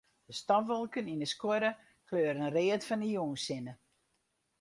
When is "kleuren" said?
2.07-2.51